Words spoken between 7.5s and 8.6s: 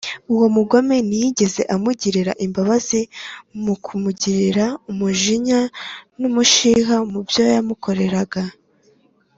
yamukoreraga